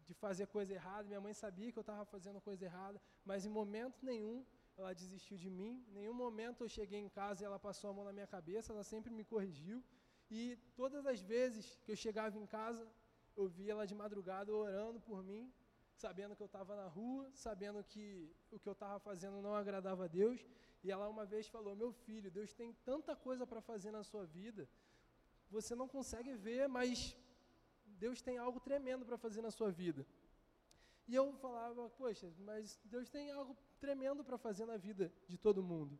de 0.05 0.13
fazer 0.15 0.47
coisa 0.47 0.73
errada, 0.73 1.07
minha 1.07 1.21
mãe 1.21 1.33
sabia 1.33 1.71
que 1.71 1.77
eu 1.81 1.87
estava 1.87 2.03
fazendo 2.13 2.41
coisa 2.41 2.65
errada, 2.65 2.99
mas 3.23 3.45
em 3.45 3.49
momento 3.49 4.03
nenhum 4.03 4.43
ela 4.79 4.93
desistiu 4.93 5.37
de 5.37 5.49
mim. 5.49 5.73
Em 5.89 5.93
nenhum 5.99 6.17
momento 6.25 6.63
eu 6.63 6.69
cheguei 6.77 6.99
em 6.99 7.09
casa 7.09 7.43
e 7.43 7.45
ela 7.45 7.59
passou 7.59 7.89
a 7.89 7.93
mão 7.93 8.05
na 8.09 8.13
minha 8.17 8.29
cabeça, 8.35 8.73
ela 8.73 8.83
sempre 8.83 9.11
me 9.13 9.23
corrigiu. 9.23 9.83
E 10.31 10.57
todas 10.75 11.05
as 11.05 11.21
vezes 11.21 11.79
que 11.83 11.91
eu 11.91 11.95
chegava 11.95 12.37
em 12.37 12.47
casa, 12.47 12.83
eu 13.35 13.47
via 13.47 13.73
ela 13.73 13.85
de 13.85 13.95
madrugada 14.03 14.51
orando 14.51 14.99
por 14.99 15.21
mim, 15.29 15.43
sabendo 16.03 16.35
que 16.35 16.43
eu 16.45 16.51
estava 16.51 16.75
na 16.81 16.87
rua, 16.87 17.29
sabendo 17.33 17.83
que 17.83 18.03
o 18.51 18.57
que 18.57 18.69
eu 18.71 18.77
estava 18.77 18.97
fazendo 18.99 19.41
não 19.41 19.53
agradava 19.53 20.05
a 20.05 20.07
Deus. 20.07 20.39
E 20.83 20.91
ela 20.93 21.09
uma 21.09 21.25
vez 21.25 21.47
falou: 21.47 21.75
Meu 21.75 21.91
filho, 21.91 22.31
Deus 22.31 22.53
tem 22.53 22.71
tanta 22.89 23.15
coisa 23.15 23.45
para 23.45 23.61
fazer 23.61 23.91
na 23.91 24.03
sua 24.03 24.25
vida, 24.25 24.67
você 25.49 25.75
não 25.75 25.87
consegue 25.87 26.33
ver, 26.35 26.67
mas 26.67 27.15
Deus 27.85 28.21
tem 28.21 28.37
algo 28.37 28.59
tremendo 28.59 29.05
para 29.05 29.17
fazer 29.17 29.41
na 29.41 29.51
sua 29.51 29.71
vida. 29.71 30.05
E 31.07 31.13
eu 31.15 31.33
falava: 31.33 31.89
Poxa, 31.89 32.31
mas 32.39 32.79
Deus 32.85 33.09
tem 33.09 33.29
algo 33.31 33.57
tremendo 33.79 34.23
para 34.23 34.37
fazer 34.37 34.65
na 34.65 34.77
vida 34.77 35.11
de 35.27 35.37
todo 35.37 35.61
mundo. 35.71 35.99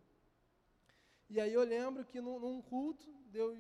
E 1.29 1.39
aí 1.41 1.53
eu 1.53 1.63
lembro 1.63 2.05
que 2.05 2.21
num, 2.21 2.39
num 2.39 2.61
culto, 2.61 3.05
Deus 3.27 3.59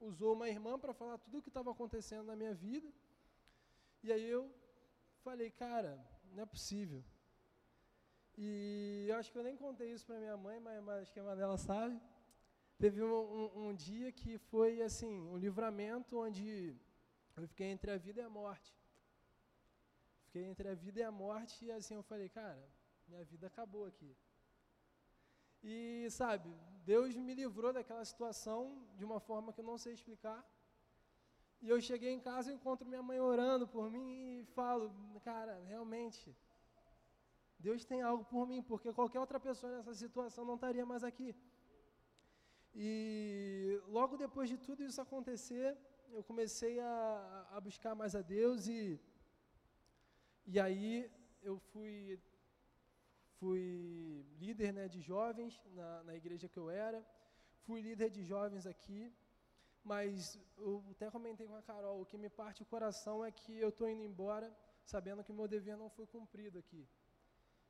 usou 0.00 0.32
uma 0.34 0.48
irmã 0.48 0.78
para 0.78 0.94
falar 0.94 1.18
tudo 1.18 1.38
o 1.38 1.42
que 1.42 1.50
estava 1.50 1.70
acontecendo 1.72 2.26
na 2.26 2.36
minha 2.36 2.54
vida. 2.54 2.88
E 4.02 4.10
aí 4.10 4.24
eu 4.24 4.50
Falei, 5.22 5.50
cara, 5.50 5.92
não 6.32 6.42
é 6.42 6.46
possível. 6.46 7.04
E 8.36 9.06
eu 9.08 9.16
acho 9.16 9.30
que 9.30 9.38
eu 9.38 9.42
nem 9.42 9.56
contei 9.56 9.92
isso 9.92 10.06
para 10.06 10.18
minha 10.18 10.36
mãe, 10.36 10.58
mas, 10.58 10.82
mas, 10.82 11.02
acho 11.02 11.12
que 11.12 11.20
a 11.20 11.24
Manela 11.24 11.58
sabe. 11.58 12.00
Teve 12.78 13.02
um, 13.02 13.14
um, 13.38 13.68
um, 13.68 13.74
dia 13.74 14.10
que 14.10 14.38
foi 14.38 14.80
assim, 14.80 15.20
um 15.20 15.36
livramento 15.36 16.18
onde 16.18 16.74
eu 17.36 17.46
fiquei 17.46 17.66
entre 17.66 17.90
a 17.90 17.98
vida 17.98 18.22
e 18.22 18.24
a 18.24 18.30
morte. 18.30 18.74
Fiquei 20.24 20.44
entre 20.44 20.68
a 20.68 20.74
vida 20.74 21.00
e 21.00 21.02
a 21.02 21.10
morte 21.10 21.66
e 21.66 21.70
assim 21.70 21.94
eu 21.94 22.02
falei, 22.02 22.28
cara, 22.30 22.58
minha 23.06 23.24
vida 23.24 23.46
acabou 23.46 23.84
aqui. 23.84 24.16
E 25.62 26.08
sabe, 26.10 26.48
Deus 26.84 27.14
me 27.14 27.34
livrou 27.34 27.72
daquela 27.72 28.04
situação 28.04 28.88
de 28.96 29.04
uma 29.04 29.20
forma 29.20 29.52
que 29.52 29.60
eu 29.60 29.64
não 29.64 29.76
sei 29.76 29.92
explicar. 29.92 30.42
E 31.62 31.68
eu 31.68 31.78
cheguei 31.88 32.10
em 32.12 32.20
casa 32.28 32.50
e 32.50 32.54
encontro 32.54 32.88
minha 32.88 33.02
mãe 33.02 33.20
orando 33.20 33.66
por 33.74 33.90
mim 33.94 34.08
e 34.40 34.44
falo, 34.58 34.84
cara, 35.22 35.54
realmente, 35.72 36.34
Deus 37.58 37.84
tem 37.84 38.00
algo 38.00 38.24
por 38.24 38.46
mim, 38.50 38.62
porque 38.62 38.92
qualquer 38.98 39.20
outra 39.20 39.38
pessoa 39.38 39.70
nessa 39.76 39.94
situação 39.94 40.44
não 40.50 40.54
estaria 40.54 40.86
mais 40.92 41.04
aqui. 41.04 41.30
E 42.74 43.78
logo 43.88 44.16
depois 44.16 44.48
de 44.48 44.56
tudo 44.66 44.82
isso 44.82 45.00
acontecer, 45.02 45.76
eu 46.16 46.22
comecei 46.30 46.80
a, 46.80 47.46
a 47.56 47.60
buscar 47.60 47.94
mais 47.94 48.14
a 48.14 48.22
Deus 48.22 48.66
e, 48.66 48.98
e 50.46 50.58
aí 50.58 51.10
eu 51.42 51.58
fui, 51.58 52.18
fui 53.38 54.24
líder 54.38 54.72
né, 54.72 54.88
de 54.88 55.00
jovens 55.00 55.62
na, 55.74 56.04
na 56.04 56.14
igreja 56.16 56.48
que 56.48 56.58
eu 56.58 56.70
era, 56.70 57.04
fui 57.66 57.80
líder 57.80 58.10
de 58.10 58.22
jovens 58.22 58.66
aqui, 58.66 59.12
mas 59.84 60.38
eu 60.56 60.84
até 60.90 61.10
comentei 61.10 61.46
com 61.46 61.56
a 61.56 61.62
Carol, 61.62 62.00
o 62.00 62.06
que 62.06 62.18
me 62.18 62.28
parte 62.28 62.62
o 62.62 62.66
coração 62.66 63.24
é 63.24 63.30
que 63.30 63.58
eu 63.58 63.70
estou 63.70 63.88
indo 63.88 64.02
embora 64.02 64.54
sabendo 64.84 65.24
que 65.24 65.32
meu 65.32 65.48
dever 65.48 65.76
não 65.76 65.88
foi 65.88 66.06
cumprido 66.06 66.58
aqui. 66.58 66.86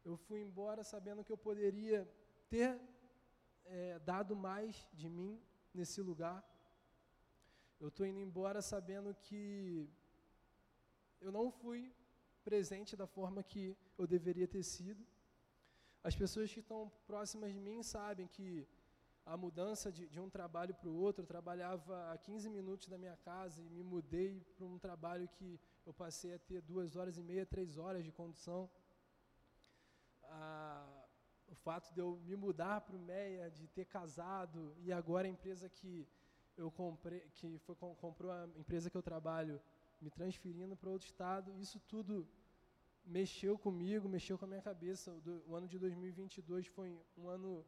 Eu 0.04 0.16
fui 0.16 0.40
embora 0.40 0.82
sabendo 0.82 1.24
que 1.24 1.32
eu 1.32 1.36
poderia 1.36 2.08
ter 2.48 2.80
é, 3.64 3.98
dado 3.98 4.34
mais 4.34 4.88
de 4.92 5.08
mim 5.08 5.40
nesse 5.74 6.00
lugar. 6.00 6.38
Eu 7.78 7.88
estou 7.88 8.06
indo 8.06 8.18
embora 8.18 8.60
sabendo 8.62 9.14
que 9.14 9.88
eu 11.20 11.30
não 11.30 11.50
fui 11.50 11.94
presente 12.42 12.96
da 12.96 13.06
forma 13.06 13.42
que 13.42 13.76
eu 13.98 14.06
deveria 14.06 14.48
ter 14.48 14.62
sido. 14.62 15.06
As 16.02 16.16
pessoas 16.16 16.52
que 16.52 16.60
estão 16.60 16.90
próximas 17.06 17.52
de 17.52 17.60
mim 17.60 17.82
sabem 17.82 18.26
que 18.26 18.66
a 19.32 19.36
mudança 19.36 19.92
de, 19.96 20.08
de 20.08 20.18
um 20.24 20.28
trabalho 20.28 20.74
para 20.74 20.88
o 20.88 20.96
outro. 21.06 21.22
Eu 21.22 21.26
trabalhava 21.34 21.94
a 22.12 22.18
15 22.18 22.50
minutos 22.50 22.88
da 22.88 22.98
minha 22.98 23.16
casa 23.16 23.62
e 23.62 23.68
me 23.76 23.84
mudei 23.92 24.44
para 24.56 24.66
um 24.66 24.78
trabalho 24.86 25.28
que 25.36 25.48
eu 25.86 25.94
passei 25.94 26.34
a 26.34 26.38
ter 26.38 26.60
duas 26.60 26.96
horas 26.96 27.16
e 27.16 27.22
meia, 27.22 27.46
três 27.46 27.78
horas 27.78 28.04
de 28.04 28.10
condução. 28.10 28.68
Ah, 30.24 31.06
o 31.46 31.54
fato 31.54 31.94
de 31.94 32.00
eu 32.00 32.10
me 32.28 32.34
mudar 32.34 32.80
para 32.80 32.96
o 32.96 32.98
MEIA, 32.98 33.50
de 33.50 33.68
ter 33.68 33.84
casado 33.84 34.74
e 34.84 34.92
agora 34.92 35.28
a 35.28 35.30
empresa 35.30 35.68
que 35.68 36.08
eu 36.56 36.68
comprei, 36.70 37.20
que 37.36 37.58
foi 37.58 37.76
comprou 37.76 38.32
a 38.32 38.48
empresa 38.56 38.90
que 38.90 38.96
eu 38.96 39.02
trabalho, 39.02 39.60
me 40.00 40.10
transferindo 40.10 40.76
para 40.76 40.90
outro 40.90 41.06
estado, 41.06 41.52
isso 41.64 41.78
tudo 41.92 42.26
mexeu 43.04 43.56
comigo, 43.56 44.08
mexeu 44.08 44.36
com 44.36 44.44
a 44.44 44.48
minha 44.48 44.62
cabeça. 44.62 45.12
O, 45.12 45.50
o 45.50 45.56
ano 45.56 45.68
de 45.68 45.78
2022 45.78 46.66
foi 46.66 46.98
um 47.16 47.28
ano 47.28 47.64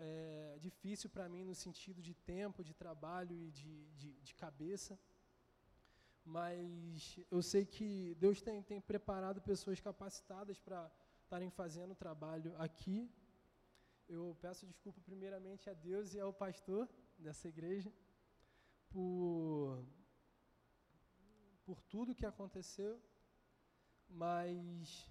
é, 0.00 0.58
difícil 0.66 1.08
para 1.10 1.28
mim 1.28 1.44
no 1.44 1.54
sentido 1.54 2.00
de 2.08 2.14
tempo, 2.14 2.64
de 2.64 2.74
trabalho 2.74 3.36
e 3.46 3.50
de, 3.50 3.74
de, 4.00 4.10
de 4.26 4.34
cabeça. 4.34 4.98
mas 6.24 7.18
eu 7.30 7.42
sei 7.42 7.64
que 7.74 8.14
Deus 8.24 8.40
tem, 8.46 8.62
tem 8.62 8.80
preparado 8.80 9.40
pessoas 9.50 9.78
capacitadas 9.88 10.58
para 10.66 10.80
estarem 11.22 11.50
fazendo 11.50 11.92
o 11.92 12.00
trabalho 12.04 12.54
aqui. 12.66 12.98
Eu 14.08 14.36
peço 14.40 14.66
desculpa 14.66 15.00
primeiramente 15.00 15.68
a 15.70 15.74
Deus 15.88 16.14
e 16.14 16.20
ao 16.20 16.32
pastor 16.32 16.88
dessa 17.18 17.48
igreja 17.48 17.92
por, 18.90 19.84
por 21.64 21.80
tudo 21.92 22.14
que 22.14 22.26
aconteceu, 22.26 23.00
mas 24.08 25.08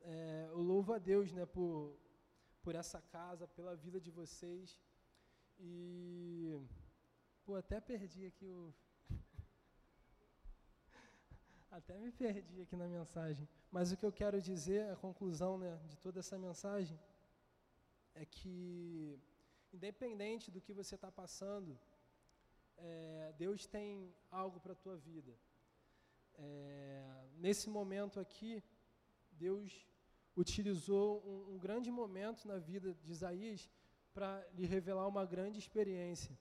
é, 0.00 0.46
eu 0.50 0.60
louvo 0.60 0.92
a 0.92 0.98
Deus 0.98 1.32
né, 1.32 1.46
por, 1.46 1.98
por 2.62 2.74
essa 2.74 3.00
casa, 3.16 3.46
pela 3.56 3.74
vida 3.84 3.98
de 4.00 4.10
vocês. 4.10 4.80
E, 5.58 6.58
pô, 7.44 7.56
até 7.56 7.80
perdi 7.80 8.26
aqui 8.26 8.46
o. 8.46 8.72
até 11.70 11.98
me 11.98 12.12
perdi 12.12 12.62
aqui 12.62 12.76
na 12.76 12.86
mensagem. 12.86 13.48
Mas 13.70 13.92
o 13.92 13.96
que 13.96 14.06
eu 14.06 14.12
quero 14.12 14.40
dizer, 14.40 14.90
a 14.90 14.96
conclusão 14.96 15.58
né, 15.58 15.76
de 15.86 15.98
toda 15.98 16.20
essa 16.20 16.38
mensagem, 16.38 16.98
é 18.14 18.24
que, 18.24 19.18
independente 19.72 20.50
do 20.50 20.60
que 20.60 20.72
você 20.72 20.94
está 20.94 21.10
passando, 21.10 21.78
é, 22.76 23.34
Deus 23.38 23.66
tem 23.66 24.14
algo 24.30 24.60
para 24.60 24.72
a 24.72 24.82
tua 24.84 24.96
vida. 24.96 25.34
É, 26.34 27.28
nesse 27.36 27.68
momento 27.68 28.20
aqui, 28.20 28.62
Deus 29.32 29.86
utilizou 30.36 31.22
um, 31.26 31.54
um 31.54 31.58
grande 31.58 31.90
momento 31.90 32.46
na 32.46 32.58
vida 32.58 32.94
de 33.02 33.12
Isaías 33.12 33.70
para 34.14 34.46
lhe 34.54 34.66
revelar 34.66 35.06
uma 35.06 35.24
grande 35.24 35.58
experiência. 35.58 36.38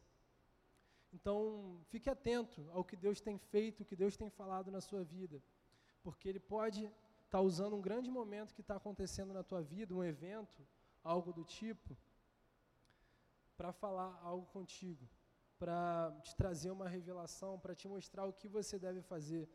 Então, 1.13 1.79
fique 1.89 2.09
atento 2.09 2.69
ao 2.71 2.83
que 2.83 2.95
Deus 2.95 3.19
tem 3.19 3.37
feito, 3.37 3.81
o 3.81 3.85
que 3.85 3.95
Deus 3.95 4.15
tem 4.15 4.29
falado 4.29 4.71
na 4.71 4.79
sua 4.79 5.03
vida, 5.03 5.41
porque 6.01 6.27
Ele 6.29 6.39
pode 6.39 6.85
estar 6.85 7.39
tá 7.39 7.41
usando 7.41 7.75
um 7.75 7.81
grande 7.81 8.09
momento 8.09 8.53
que 8.53 8.61
está 8.61 8.75
acontecendo 8.77 9.33
na 9.33 9.43
tua 9.43 9.61
vida, 9.61 9.93
um 9.93 10.03
evento, 10.03 10.65
algo 11.03 11.33
do 11.33 11.43
tipo, 11.43 11.97
para 13.57 13.73
falar 13.73 14.19
algo 14.23 14.45
contigo, 14.47 15.07
para 15.59 16.11
te 16.23 16.35
trazer 16.35 16.71
uma 16.71 16.87
revelação, 16.87 17.59
para 17.59 17.75
te 17.75 17.87
mostrar 17.87 18.25
o 18.25 18.33
que 18.33 18.47
você 18.47 18.79
deve 18.79 19.01
fazer. 19.01 19.49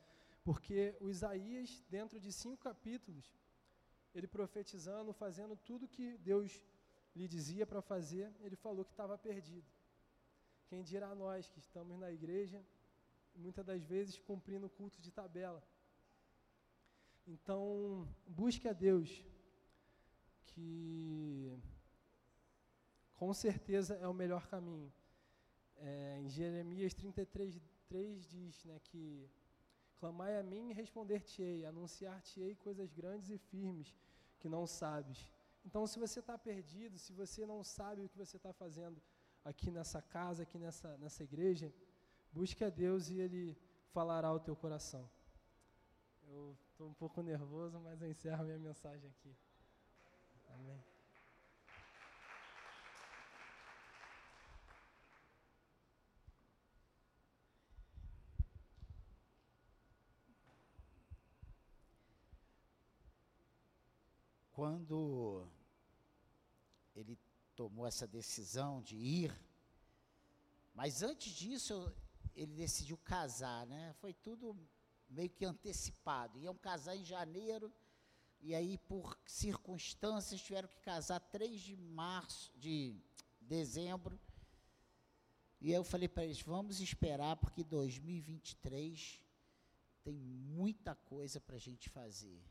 Porque 0.44 0.96
o 1.00 1.08
Isaías, 1.08 1.84
dentro 1.88 2.20
de 2.20 2.32
cinco 2.32 2.58
capítulos, 2.58 3.34
ele 4.18 4.26
profetizando, 4.26 5.12
fazendo 5.12 5.56
tudo 5.56 5.88
que 5.88 6.16
Deus 6.18 6.62
lhe 7.14 7.28
dizia 7.28 7.66
para 7.66 7.82
fazer, 7.82 8.32
ele 8.40 8.56
falou 8.56 8.84
que 8.84 8.92
estava 8.92 9.16
perdido. 9.18 9.66
Quem 10.68 10.82
dirá 10.82 11.14
nós 11.14 11.48
que 11.48 11.58
estamos 11.58 11.98
na 11.98 12.10
igreja, 12.10 12.64
muitas 13.34 13.64
das 13.64 13.82
vezes 13.84 14.18
cumprindo 14.18 14.66
o 14.66 14.70
culto 14.70 15.00
de 15.00 15.10
tabela. 15.10 15.62
Então, 17.26 18.08
busque 18.26 18.68
a 18.68 18.72
Deus, 18.72 19.24
que 20.46 21.58
com 23.16 23.32
certeza 23.34 23.94
é 23.96 24.08
o 24.08 24.14
melhor 24.14 24.46
caminho. 24.46 24.92
É, 25.78 26.18
em 26.20 26.28
Jeremias 26.28 26.94
33, 26.94 27.60
3 27.88 28.28
diz 28.28 28.64
né, 28.64 28.78
que 28.84 29.28
Clamai 29.96 30.38
a 30.38 30.42
mim 30.42 30.70
e 30.70 30.74
responder-te-ei, 30.74 31.64
anunciar-te-ei 31.64 32.54
coisas 32.56 32.92
grandes 32.92 33.30
e 33.30 33.38
firmes 33.38 33.94
que 34.38 34.48
não 34.48 34.66
sabes. 34.66 35.18
Então, 35.64 35.86
se 35.86 35.98
você 35.98 36.20
está 36.20 36.36
perdido, 36.38 36.98
se 36.98 37.12
você 37.12 37.44
não 37.44 37.62
sabe 37.64 38.02
o 38.02 38.08
que 38.08 38.16
você 38.16 38.36
está 38.36 38.52
fazendo 38.52 39.02
aqui 39.44 39.70
nessa 39.70 40.00
casa, 40.00 40.42
aqui 40.42 40.58
nessa, 40.58 40.96
nessa 40.98 41.22
igreja, 41.24 41.72
busque 42.32 42.64
a 42.64 42.70
Deus 42.70 43.08
e 43.10 43.18
Ele 43.18 43.56
falará 43.92 44.28
ao 44.28 44.40
teu 44.40 44.54
coração. 44.54 45.08
Eu 46.28 46.56
estou 46.70 46.88
um 46.88 46.94
pouco 46.94 47.22
nervoso, 47.22 47.80
mas 47.80 48.00
eu 48.02 48.08
encerro 48.08 48.44
minha 48.44 48.58
mensagem 48.58 49.08
aqui. 49.10 49.34
Amém. 50.48 50.95
Quando 64.56 65.46
ele 66.94 67.18
tomou 67.54 67.86
essa 67.86 68.06
decisão 68.06 68.80
de 68.80 68.96
ir, 68.96 69.38
mas 70.74 71.02
antes 71.02 71.30
disso 71.30 71.94
ele 72.34 72.54
decidiu 72.54 72.96
casar, 72.96 73.66
né? 73.66 73.92
Foi 74.00 74.14
tudo 74.14 74.56
meio 75.10 75.28
que 75.28 75.44
antecipado. 75.44 76.38
Iam 76.38 76.54
casar 76.54 76.96
em 76.96 77.04
janeiro 77.04 77.70
e 78.40 78.54
aí 78.54 78.78
por 78.78 79.18
circunstâncias 79.26 80.40
tiveram 80.40 80.68
que 80.68 80.80
casar 80.80 81.20
3 81.20 81.60
de 81.60 81.76
março, 81.76 82.50
de 82.56 82.98
dezembro. 83.38 84.18
E 85.60 85.70
eu 85.70 85.84
falei 85.84 86.08
para 86.08 86.24
eles, 86.24 86.40
vamos 86.40 86.80
esperar 86.80 87.36
porque 87.36 87.62
2023 87.62 89.22
tem 90.02 90.16
muita 90.16 90.94
coisa 90.94 91.38
para 91.38 91.56
a 91.56 91.60
gente 91.60 91.90
fazer. 91.90 92.42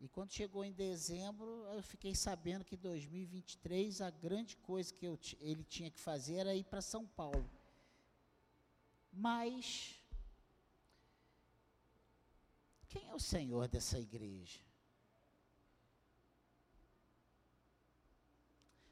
E 0.00 0.08
quando 0.08 0.32
chegou 0.32 0.64
em 0.64 0.72
dezembro, 0.72 1.64
eu 1.74 1.82
fiquei 1.82 2.14
sabendo 2.14 2.64
que 2.64 2.76
2023 2.76 4.00
a 4.00 4.10
grande 4.10 4.56
coisa 4.56 4.94
que 4.94 5.04
eu, 5.04 5.18
ele 5.40 5.64
tinha 5.64 5.90
que 5.90 5.98
fazer 5.98 6.36
era 6.36 6.54
ir 6.54 6.64
para 6.64 6.80
São 6.80 7.04
Paulo. 7.04 7.50
Mas 9.12 10.00
quem 12.88 13.08
é 13.08 13.14
o 13.14 13.18
Senhor 13.18 13.66
dessa 13.66 13.98
igreja? 13.98 14.60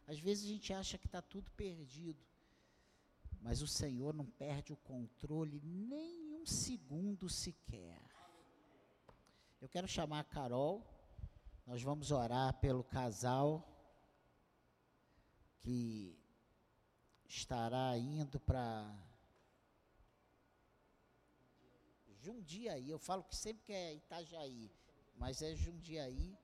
Às 0.08 0.18
vezes 0.18 0.44
a 0.44 0.48
gente 0.48 0.72
acha 0.72 0.98
que 0.98 1.06
está 1.06 1.22
tudo 1.22 1.50
perdido, 1.52 2.20
mas 3.40 3.62
o 3.62 3.66
Senhor 3.68 4.12
não 4.12 4.26
perde 4.26 4.72
o 4.72 4.76
controle 4.76 5.60
nem 5.62 6.32
um 6.34 6.46
segundo 6.46 7.28
sequer. 7.28 8.00
Eu 9.60 9.68
quero 9.68 9.88
chamar 9.88 10.20
a 10.20 10.24
Carol. 10.24 10.95
Nós 11.66 11.82
vamos 11.82 12.12
orar 12.12 12.54
pelo 12.60 12.84
casal 12.84 13.68
que 15.58 16.16
estará 17.26 17.98
indo 17.98 18.38
para 18.38 18.96
Jundiaí. 22.20 22.88
Eu 22.88 23.00
falo 23.00 23.24
que 23.24 23.34
sempre 23.34 23.64
que 23.64 23.72
é 23.72 23.94
Itajaí, 23.94 24.70
mas 25.16 25.42
é 25.42 25.56
Jundiaí. 25.56 26.38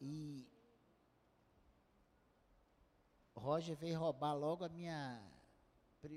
E 0.00 0.48
Roger 3.36 3.76
veio 3.76 4.00
roubar 4.00 4.34
logo 4.34 4.64
a 4.64 4.68
minha 4.68 5.22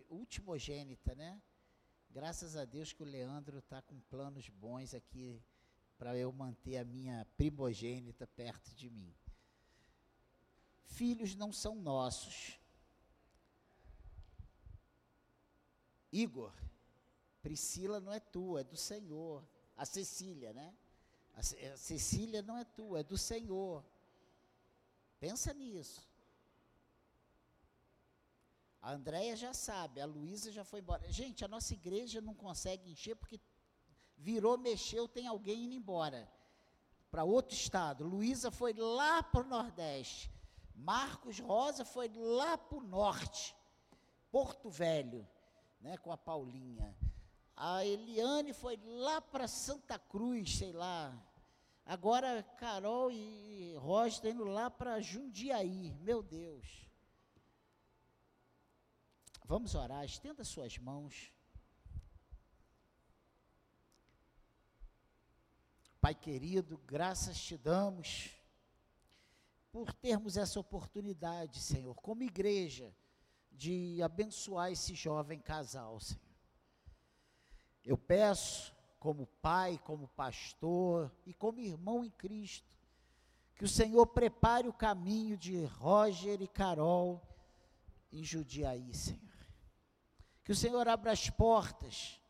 ultimogênita, 0.10 1.14
né? 1.14 1.40
Graças 2.10 2.58
a 2.58 2.66
Deus 2.66 2.94
que 2.94 3.04
o 3.04 3.06
Leandro 3.06 3.60
está 3.60 3.80
com 3.80 4.00
planos 4.10 4.50
bons 4.50 4.96
aqui 4.96 5.40
para 5.98 6.16
eu 6.16 6.32
manter 6.32 6.78
a 6.78 6.86
minha 6.86 7.26
primogênita 7.36 8.28
perto 8.28 8.74
de 8.76 8.90
mim. 8.90 9.14
Filhos 10.86 11.36
não 11.36 11.52
são 11.52 11.76
nossos. 11.76 12.60
Igor, 16.12 16.54
Priscila 17.42 18.00
não 18.00 18.12
é 18.12 18.20
tua, 18.20 18.62
é 18.62 18.64
do 18.64 18.78
Senhor. 18.78 19.44
A 19.76 19.86
Cecília, 19.86 20.54
né? 20.54 20.74
A, 21.36 21.44
Cecília 21.78 22.42
não 22.42 22.58
é 22.58 22.64
tua, 22.64 23.02
é 23.02 23.04
do 23.04 23.18
Senhor. 23.18 23.84
Pensa 25.20 25.54
nisso. 25.54 26.02
A 28.82 28.94
Andréia 28.94 29.36
já 29.36 29.54
sabe, 29.54 30.00
a 30.00 30.06
Luísa 30.06 30.52
já 30.52 30.64
foi 30.64 30.80
embora. 30.80 31.12
Gente, 31.12 31.44
a 31.44 31.48
nossa 31.48 31.74
igreja 31.74 32.22
não 32.22 32.34
consegue 32.34 32.90
encher 32.90 33.16
porque 33.16 33.40
virou, 34.18 34.58
mexeu, 34.58 35.08
tem 35.08 35.28
alguém 35.28 35.66
indo 35.66 35.74
embora 35.74 36.30
para 37.12 37.24
outro 37.24 37.56
estado. 37.56 38.04
Luísa 38.06 38.52
foi 38.52 38.74
lá 38.74 39.24
para 39.24 39.42
o 39.42 39.48
Nordeste. 39.48 40.32
Marcos 40.76 41.40
Rosa 41.40 41.84
foi 41.84 42.10
lá 42.10 42.58
para 42.58 42.78
o 42.78 42.84
Norte, 42.84 43.56
Porto 44.32 44.70
Velho, 44.70 45.28
né, 45.82 45.98
com 45.98 46.12
a 46.12 46.18
Paulinha. 46.18 46.96
A 47.56 47.84
Eliane 47.84 48.54
foi 48.54 48.78
lá 48.84 49.20
para 49.20 49.48
Santa 49.48 49.98
Cruz, 49.98 50.58
sei 50.58 50.72
lá. 50.72 51.12
Agora 51.84 52.44
Carol 52.44 53.12
e 53.12 53.74
Rosa 53.78 54.10
estão 54.10 54.30
indo 54.30 54.44
lá 54.44 54.70
para 54.70 55.02
Jundiaí. 55.02 55.96
Meu 56.02 56.22
Deus. 56.22 56.88
Vamos 59.46 59.74
orar, 59.74 60.04
estenda 60.04 60.44
suas 60.44 60.78
mãos. 60.78 61.32
Pai 66.00 66.14
querido, 66.14 66.80
graças 66.86 67.40
te 67.40 67.58
damos 67.58 68.30
por 69.72 69.92
termos 69.94 70.38
essa 70.38 70.60
oportunidade, 70.60 71.60
Senhor, 71.60 71.96
como 71.96 72.24
igreja, 72.24 72.96
de 73.52 74.02
abençoar 74.04 74.72
esse 74.72 74.94
jovem 74.94 75.40
casal, 75.40 76.00
Senhor. 76.00 76.22
Eu 77.84 77.98
peço, 77.98 78.76
como 79.00 79.26
pai, 79.42 79.80
como 79.84 80.08
pastor 80.10 81.12
e 81.26 81.34
como 81.34 81.60
irmão 81.60 82.06
em 82.06 82.12
Cristo, 82.12 82.78
que 83.56 83.66
o 83.66 83.70
Senhor 83.70 84.06
prepare 84.08 84.68
o 84.68 84.74
caminho 84.74 85.36
de 85.36 85.66
Roger 85.66 86.42
e 86.42 86.48
Carol 86.48 87.22
em 88.12 88.24
Judiaí, 88.24 88.94
Senhor. 88.94 89.22
Que 90.44 90.52
o 90.52 90.56
Senhor 90.56 90.88
abra 90.88 91.12
as 91.12 91.30
portas, 91.30 92.22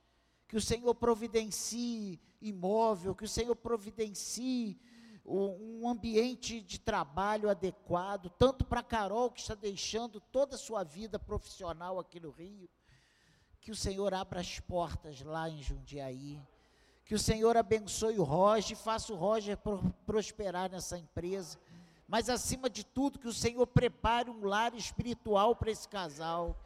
que 0.48 0.56
o 0.56 0.62
Senhor 0.62 0.96
providencie 0.96 2.20
imóvel, 2.42 3.16
que 3.16 3.26
o 3.26 3.30
Senhor 3.30 3.56
providencie 3.56 4.80
um 5.26 5.90
ambiente 5.90 6.62
de 6.62 6.80
trabalho 6.80 7.50
adequado, 7.50 8.30
tanto 8.30 8.64
para 8.64 8.82
Carol, 8.82 9.30
que 9.30 9.42
está 9.42 9.56
deixando 9.56 10.22
toda 10.22 10.56
a 10.56 10.60
sua 10.60 10.84
vida 10.84 11.20
profissional 11.20 12.00
aqui 12.00 12.18
no 12.18 12.30
Rio, 12.30 12.70
que 13.60 13.70
o 13.70 13.76
Senhor 13.76 14.14
abra 14.14 14.40
as 14.40 14.60
portas 14.62 15.22
lá 15.22 15.50
em 15.50 15.62
Jundiaí, 15.62 16.42
que 17.04 17.14
o 17.14 17.20
Senhor 17.20 17.58
abençoe 17.58 18.18
o 18.18 18.24
Roger, 18.24 18.78
faça 18.78 19.12
o 19.12 19.18
Roger 19.18 19.58
prosperar 20.06 20.72
nessa 20.72 20.98
empresa, 20.98 21.60
mas 22.08 22.30
acima 22.30 22.70
de 22.70 22.86
tudo, 22.86 23.20
que 23.20 23.28
o 23.28 23.34
Senhor 23.34 23.68
prepare 23.68 24.30
um 24.30 24.46
lar 24.46 24.74
espiritual 24.76 25.58
para 25.58 25.72
esse 25.72 25.90
casal, 25.90 26.58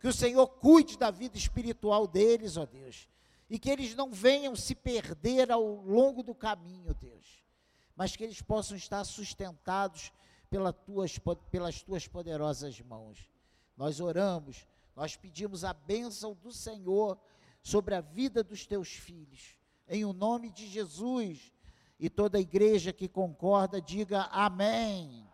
que 0.00 0.08
o 0.08 0.12
Senhor 0.12 0.46
cuide 0.48 0.98
da 0.98 1.12
vida 1.12 1.36
espiritual 1.36 2.06
deles, 2.06 2.56
ó 2.56 2.66
Deus, 2.66 3.08
e 3.48 3.58
que 3.58 3.70
eles 3.70 3.94
não 3.94 4.12
venham 4.12 4.54
se 4.54 4.74
perder 4.74 5.50
ao 5.50 5.62
longo 5.62 6.22
do 6.22 6.34
caminho, 6.34 6.94
Deus 6.94 7.38
mas 7.98 8.14
que 8.14 8.22
eles 8.22 8.40
possam 8.40 8.76
estar 8.76 9.02
sustentados 9.02 10.12
pelas 10.48 10.72
tuas, 10.86 11.18
pelas 11.50 11.82
tuas 11.82 12.06
poderosas 12.06 12.80
mãos. 12.80 13.28
Nós 13.76 13.98
oramos, 13.98 14.64
nós 14.94 15.16
pedimos 15.16 15.64
a 15.64 15.72
bênção 15.72 16.32
do 16.32 16.52
Senhor 16.52 17.18
sobre 17.60 17.96
a 17.96 18.00
vida 18.00 18.44
dos 18.44 18.64
teus 18.64 18.90
filhos, 18.90 19.58
em 19.88 20.04
o 20.04 20.12
nome 20.12 20.48
de 20.48 20.68
Jesus. 20.68 21.52
E 21.98 22.08
toda 22.08 22.38
a 22.38 22.40
igreja 22.40 22.92
que 22.92 23.08
concorda, 23.08 23.82
diga 23.82 24.22
amém. 24.30 25.28